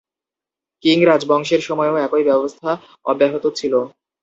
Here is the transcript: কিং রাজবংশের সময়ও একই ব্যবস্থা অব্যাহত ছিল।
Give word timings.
কিং 0.83 0.97
রাজবংশের 1.05 1.61
সময়ও 1.61 1.95
একই 1.97 2.23
ব্যবস্থা 2.23 2.69
অব্যাহত 3.05 3.45
ছিল। 3.55 3.73